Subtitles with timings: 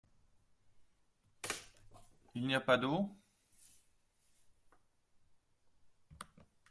[2.33, 3.07] Il n'y a pas d'eau?